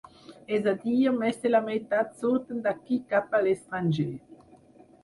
[0.55, 4.13] És a dir, més de la meitat surten d’aquí cap a l’estranger.